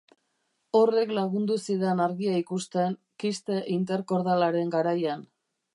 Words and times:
Horrek 0.79 1.11
lagundu 1.17 1.57
zidan 1.65 2.01
argia 2.07 2.41
ikusten 2.41 2.97
kiste 3.25 3.63
interkordalaren 3.79 4.75
garaian. 4.79 5.27